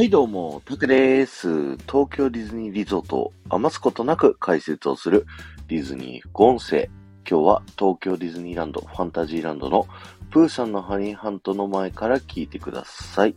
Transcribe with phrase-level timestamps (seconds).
[0.00, 1.76] はいどうも、タクです。
[1.76, 5.26] 東京ディズニーリゾートを余すことなく解説をする
[5.68, 6.88] ディズニー副音声。
[7.30, 9.86] 今日は東京ディズニーランドファンタジーランドの
[10.30, 13.34] プーさんのハニーハントの前から聞いてください。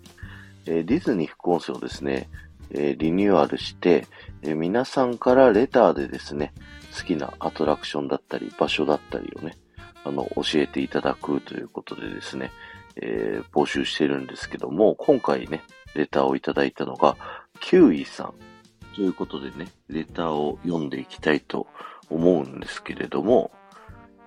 [0.65, 2.29] えー、ディズニー副音声をですね、
[2.71, 4.07] えー、リニューアルして、
[4.41, 6.53] えー、皆さんからレターでですね、
[6.97, 9.57] 好きなアトラクションだったり場所だったりをね、
[10.05, 12.53] あの、教えていただくということでですね、
[12.95, 15.61] え、募集してるんですけども、今回ね、
[15.95, 17.15] レターをいただいたのが、
[17.59, 18.33] キウイさん。
[18.95, 21.67] ということでね、レターを読んでいきたいと
[22.09, 23.51] 思うんですけれども、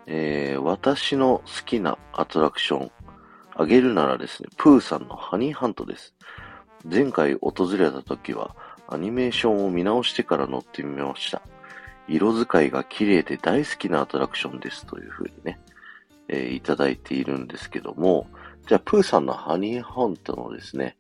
[0.07, 2.91] えー、私の好きなアトラクション、
[3.55, 6.15] あげるならですね、プーさんのハニーハントです。
[6.85, 8.55] 前回訪れた時は、
[8.89, 11.43] アニメーションを見直してから乗ってみました。
[12.09, 15.59] 色使いが綺麗で大好きなアトラクションですというふうにね、
[16.29, 18.29] えー、いただいているんですけども、
[18.69, 20.97] じゃあ、プーさんのハニーハントのですね、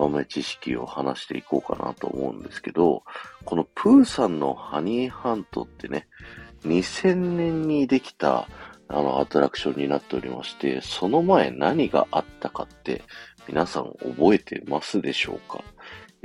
[0.00, 3.02] 豆知識を話していこうかなと思うんですけど、
[3.44, 6.08] このプーさんのハニーハントってね、
[6.64, 8.48] 2000年にできた
[8.88, 13.02] あのアトラクションになっておりまして、その前何があったかって
[13.46, 15.62] 皆さん覚えてますでしょうか、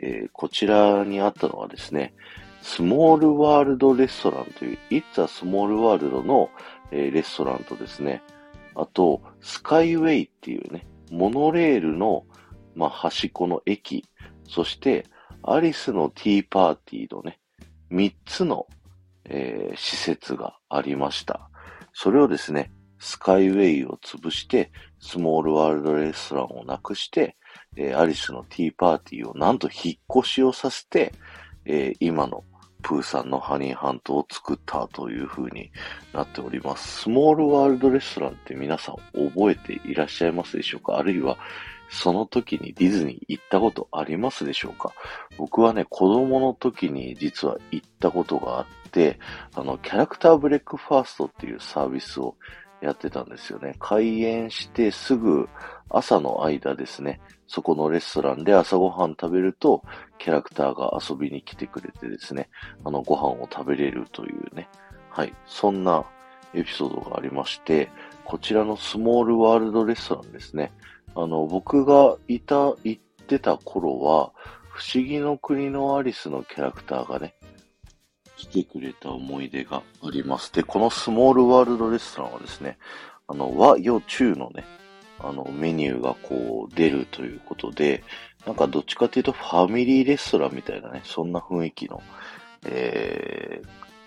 [0.02, 2.14] えー、こちらにあったのはですね、
[2.62, 6.50] スモールワールドレストランという、It's a Small World の、
[6.92, 8.24] えー、レストランとですね、
[8.74, 12.26] あと、スカイウェイっていうね、モノレールの
[12.76, 14.06] まあ、端っこの駅、
[14.48, 15.06] そして、
[15.44, 17.40] アリスのティーパーティーのね、
[17.90, 18.68] 三つの、
[19.26, 21.50] えー、施設がありました。
[21.94, 27.38] それをですね、スカイウェイを潰して、スモールワールドレストランをなくして、
[27.76, 31.14] えー、アリスのティーパーティーをなんと引っ越しをさせて、
[31.66, 32.44] えー、今の
[32.82, 35.72] プーさんのハニーハントを作ったという風に
[36.14, 37.02] なっております。
[37.02, 38.96] スモールワールドレストランって皆さん
[39.30, 40.98] 覚えていらっしゃいますでしょうか？
[40.98, 41.38] あるいは
[41.90, 44.92] その時にディズニー行ったことありますでしょうか？
[45.38, 49.20] 僕はね、子供の時に実は行ったことがあって、
[49.56, 52.36] あの、キャラクターブレックファーストっていうサービスを
[52.82, 53.76] やってたんですよね。
[53.80, 55.48] 開園してすぐ
[55.90, 59.84] 朝の間ですね、そこのレストランで朝ごはん食べると、
[60.18, 62.50] キャラクターが遊びに来てくれてですね、
[62.84, 64.68] あの、ご飯を食べれるというね、
[65.10, 66.04] はい、そんな
[66.54, 67.90] エピソードがありまして、
[68.24, 70.72] こちらのスモールワールドレストランですね、
[71.16, 74.32] あの、僕がいた、行ってた頃は、
[74.70, 77.36] 不思議の国のアリスのキャラクターがね、
[78.36, 80.52] 来てくれた思い出があります。
[80.52, 82.78] で、このスモールワールドレストランはですね、
[83.28, 84.66] あの、和、洋、中のね、
[85.20, 88.04] あの、メニューがこう出るということで、
[88.46, 92.04] なんかどっちかというとファミリーレストランみたいなね、そんな雰囲気の、
[92.66, 93.62] え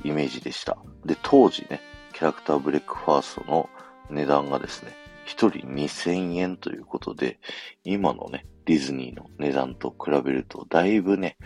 [0.05, 0.77] ー、イメージでした。
[1.05, 1.81] で、当時ね、
[2.13, 3.69] キャラクターブレックファーストの
[4.11, 4.93] 値段がですね、
[5.29, 7.39] 一人2000円ということで、
[7.85, 11.37] 今のね、ディズニーの値段と比べると、だいぶね、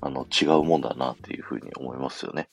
[0.00, 2.48] あの、違うもんだなっていうふうに思いますよね。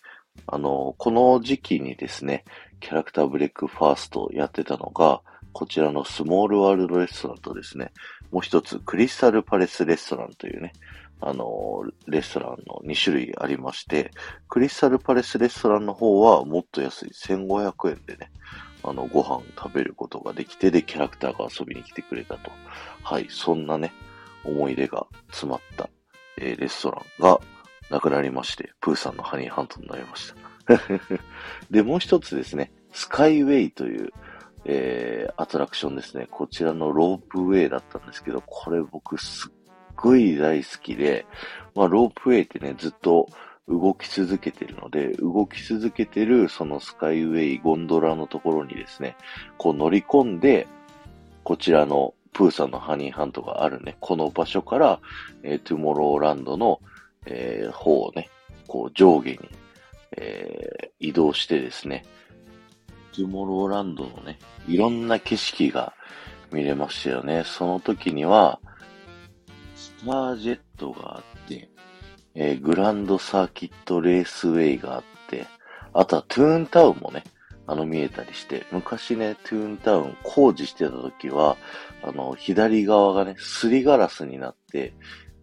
[0.46, 2.46] あの、この時期にですね、
[2.82, 5.22] キャラクターブレックファーストをやってたのが、
[5.54, 7.92] こちらのスモールワールドレストランとですね、
[8.30, 10.74] もう一つクリスタルパレスレストランというね、
[11.20, 14.12] あの、レストランの2種類ありまして、
[14.50, 18.32] クリスタルパレスレストランの方はもっと安い1500円でね、
[18.90, 22.52] あの、ご飯食べることができて、で、キャラクターが遊びに来てくれたと。
[23.04, 23.94] はい、そんなね、
[24.44, 25.90] 思い出が詰まった、
[26.38, 27.40] えー、レストランが
[27.90, 30.34] なくなりまして、プーさんのハニーハントになりまし
[30.68, 30.80] た。
[31.70, 34.12] で、もう一つですね、スカイウェイという、
[34.66, 36.28] えー、アトラクションですね。
[36.30, 39.52] こちらのロープウェイだったんですけど、これ僕すっ
[39.96, 41.26] ごい大好きで、
[41.76, 43.28] まあ、ロープウェイってね、ずっと
[43.68, 49.16] 動き続けてるので、動き続けてるそのスカイウェイゴンドラのところにですね、
[49.58, 50.68] こう乗り込んで、
[51.44, 55.00] こちらのプーさんのハニーハントがあるね、この場所から、
[55.42, 56.82] えー、トゥモローランドの、
[57.26, 58.30] えー、方をね、
[58.68, 59.40] こう上下に、
[60.18, 62.06] えー、移動してですね、
[63.14, 64.38] トゥモローランドのね、
[64.68, 65.94] いろんな景色が
[66.52, 67.44] 見れましたよね。
[67.46, 68.60] その時には、
[69.76, 71.70] スタージェットがあって、
[72.36, 75.48] えー、グランドサーキットレースウェイがあって、
[75.94, 77.24] あとはトゥーンタウンもね、
[77.68, 81.58] あの見えたりして、昔ね、トゥーンタウン工事してた時は、
[82.04, 84.94] あの、左側がね、すりガラスになって、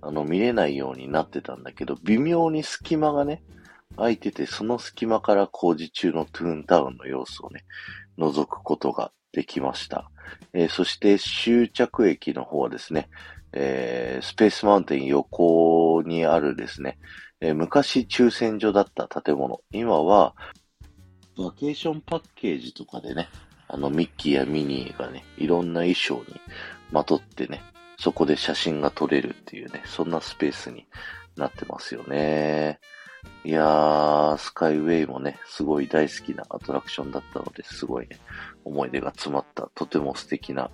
[0.03, 3.43] あの、見れないようになってたんだけど、微妙に隙間がね、
[3.97, 7.65] 空いてて、その隙間から工事中のトゥーンタウンの様子をね、
[8.19, 10.12] 覗くことができました。
[10.53, 13.09] えー、そして終着駅の方はですね、
[13.53, 16.99] えー、スペースマウンテン横にあるですね、
[17.41, 20.35] えー、昔抽選所だった建物、今は、
[21.37, 23.29] バケーションパッケージとかでね、
[23.69, 26.41] あの、ミッキーやミニーがね、いろんな衣装に
[26.91, 27.63] まとってね、
[27.99, 30.87] そこで写真が撮れるっていうね、そんなスペースに
[31.37, 32.81] なってますよね。
[33.45, 38.19] いやー、スカイウェイもね、すごい大好きなアトラクションだったので、すごいね、
[38.65, 40.71] 思い出が詰まった、とても素敵な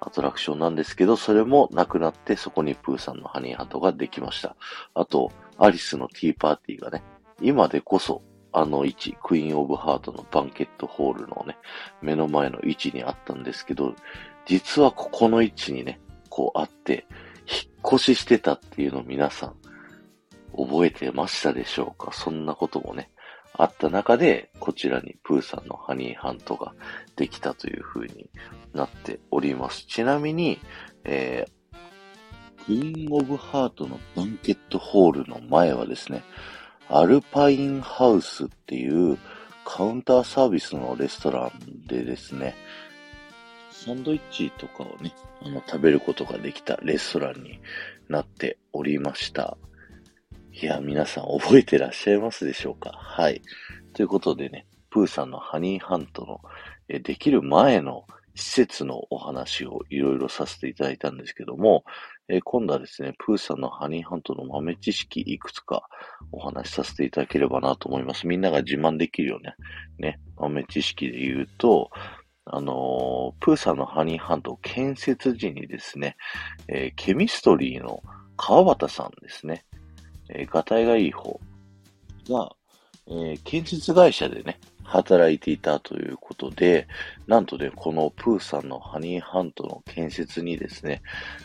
[0.00, 4.56] アトラクションなんですけど、それもなくなって、そこにプーさんのハニーハントができました。
[4.94, 7.02] あと、アリスのティーパーティーがね、
[7.40, 8.22] 今でこそ、
[8.52, 11.56] あの位置、クイーンオブハートのバンケットホールのね、
[12.02, 13.94] 目の前の位置にあったんですけど、
[14.46, 17.06] 実はここの位置にね、こうあって、
[17.46, 19.54] 引っ越ししてたっていうのを皆さん、
[20.56, 22.12] 覚えてましたでしょうか？
[22.12, 23.10] そんなこともね、
[23.52, 26.74] あった中で、こちらにプーさんのハニーハントが
[27.16, 28.30] できたという風に
[28.72, 29.86] なっております。
[29.86, 30.60] ちなみに、
[31.04, 36.24] えー、クイーンオブハートのバンケットホールの前はですね、
[36.88, 39.18] アルパインハウスっていう
[39.64, 42.54] カウンターサービスのレストランでですね、
[43.70, 45.12] サンドイッチとかをね、
[45.42, 47.60] あの、食べることができたレストランに
[48.08, 49.56] なっておりました。
[50.56, 52.92] いや、皆さん覚えてらっしゃいますでしょうか？
[52.94, 53.42] はい。
[53.92, 56.40] ということでね、プーさんのハニーハントの、
[56.88, 58.06] えできる前の
[58.36, 61.82] 施設のお話をいろいろさせていただいたんですけども、
[62.28, 65.88] え今度はですね、プーさんのハニーハントの豆知識いくつか
[66.30, 68.28] お話しさせていただければなと思います。
[68.28, 69.56] みんなが自慢できるよね。
[69.98, 71.90] ね、豆知識で言うと、
[72.44, 76.16] あのー、プーさんのハニーハント建設時にですね、
[76.68, 78.04] えー、ケミストリーの
[78.36, 79.64] 川端さんですね。
[80.28, 81.40] えー、ガタイがいい方
[82.28, 82.54] が、
[83.06, 86.86] えー、建設会社でね、働いていたということで、
[87.26, 91.02] なんとね、このプーさんのハニーハントの建設にですね、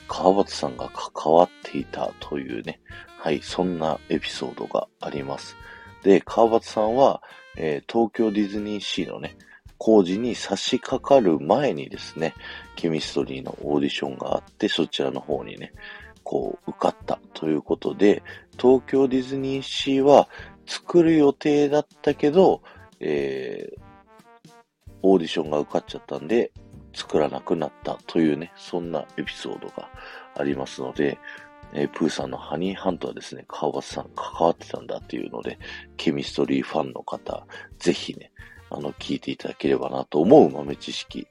[0.08, 2.80] 川端さんが関わっていたというね、
[3.18, 5.56] はい、そんなエピソードがあります。
[6.04, 7.22] で、川端さんは、
[7.58, 9.36] えー、東京ディズニーシーのね、
[9.78, 12.36] 工事に差し掛かる前にですね、
[12.76, 15.72] ケミストリーのオーディションがあって、そちらの方にね、
[16.24, 18.24] こう、受かったということで、
[18.60, 20.28] 東京ディズニーシーは
[20.66, 22.62] 作る予定だったけど、
[23.00, 23.80] えー、
[25.02, 26.52] オーディションが受かっちゃったんで、
[26.94, 29.90] 作らなくなったというね、そんなエピソードが
[30.36, 31.18] ありますので、
[31.74, 35.60] えー、プーさんのハニーハントはですね、川端さん関わってたんだっていうので、
[35.98, 37.46] ケミストリーファンの方、
[37.78, 38.32] ぜひね、
[38.72, 41.28] あの、聞いていただければなと思う豆知識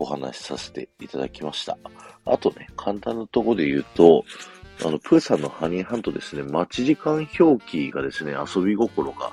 [0.00, 1.78] お話しさせていただきました。
[2.24, 4.24] あとね、簡単なとこで言うと、
[4.82, 9.32] あの、プーさんのハニーハントですね、待ち時間表記がですね、遊び心が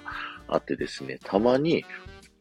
[0.50, 1.86] あってですね、たまに、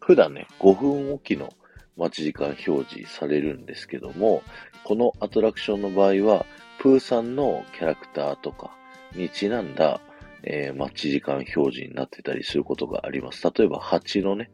[0.00, 1.52] 普段ね、5分おきの
[1.96, 4.42] 待ち時間表示されるんですけども、
[4.82, 6.44] このアトラクションの場合は、
[6.80, 8.76] プーさんのキャラクターとか
[9.14, 10.00] にちなんだ、
[10.42, 13.48] えー、待ち時間表示になってたりすることがあります。
[13.56, 14.50] 例えば、蜂のね、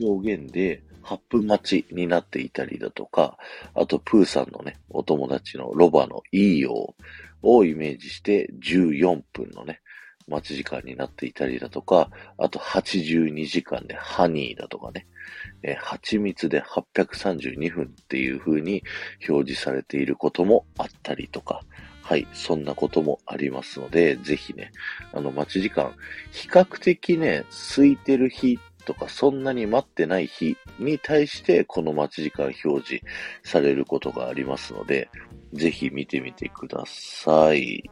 [0.00, 3.36] 表現で、8分待ちになっていたりだとか、
[3.74, 6.94] あと、プーさんのね、お友達のロバのいいよ
[7.42, 9.80] をイメージして14分のね、
[10.28, 15.06] 待ち時間になっていたりだとか、あと82時間でハニーだとかね、
[15.62, 18.82] えー、蜂蜜で832分っていう風に
[19.28, 21.62] 表示されていることもあったりとか、
[22.02, 24.72] はい、そんなこともありますので、ぜひね、
[25.12, 25.94] あの待ち時間、
[26.32, 27.44] 比較的ね、
[27.74, 33.04] 空いてる日とかそんなに待ってない日に対してこの待ち時間表示
[33.42, 35.08] されることがありますので、
[35.52, 37.90] ぜひ見てみてください。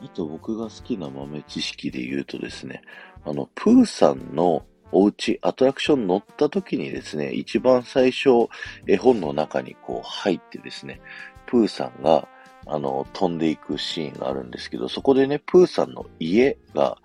[0.00, 2.82] あと僕が好きな豆知識で言うとですね、
[3.24, 8.48] あの、プーさんのお家、アトラクション乗った時にですね、一番最初、
[8.86, 11.00] 絵本の中にこう入ってですね、
[11.46, 12.28] プーさんが、
[12.66, 16.98] あの、飛んでいくシーンがあるんですけど、そこでね、プーさんの家が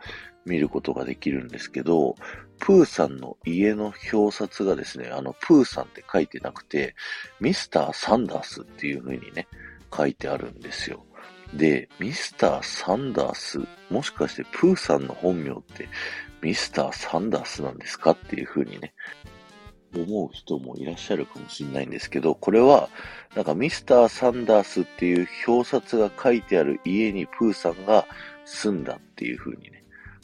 [0.48, 2.16] 見ることができるんですけど、
[2.60, 6.96] プーさんの家の表札がですね、あの、プーさんって書いてなくて、
[7.39, 9.48] ミスター・サンダースっていう風にね、
[9.96, 11.06] 書いてあるんですよ。
[11.54, 15.88] で、ミスター・サンダース、もしかしてプーさんの本名って
[16.42, 18.94] ミスター・サンダースなんですかっていう風にね、
[19.96, 22.89] 思う人もいらっしゃるかもしれないんですけど、これは、
[23.36, 28.06] なんかミスター・サンダースっていう表札が書いてある家にプーさんが
[28.46, 29.76] 住んだっていう風にね、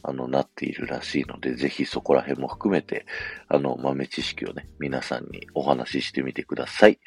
[0.03, 3.05] あの、なっているらしいので、ぜひそこら辺も含めて、
[3.47, 6.99] あの、豆知識をね、皆さんにお話ししてみてください。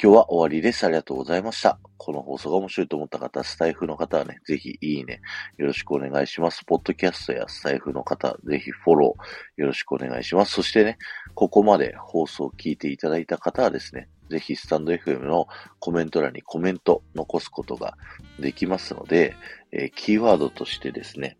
[0.00, 0.84] 今日は終わりです。
[0.84, 1.78] ありがとうございました。
[1.96, 5.22] この放送が面白いと思った方、スタイフの方はね、ぜひいいね、
[5.56, 6.64] よろしくお願いします。
[6.66, 10.52] ポッドキャストやスタイフの方、ぜひフォローよろしくお願いします。
[10.52, 10.98] そしてね、
[11.34, 15.46] ここまで放送を聞いていただいた方はですね、ぜひスタンド FM の
[15.78, 17.96] コメント欄にコメント残すことが
[18.38, 19.34] できますので、
[19.72, 21.38] えー、キーワードとしてですね、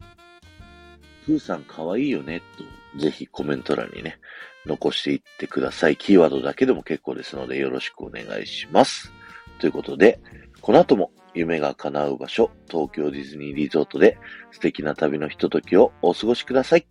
[1.26, 2.40] プーさん可愛いよね、
[2.94, 4.18] と、ぜひコメント欄にね、
[4.64, 5.96] 残していってください。
[5.96, 9.12] キーワードだけでも結構ですので、よろしくお願いします。
[9.58, 10.20] ということで、
[10.60, 14.18] この後も夢が叶う場所、東京ディズニーリゾートで
[14.52, 16.86] 素敵な旅のひとときをお過ごしください。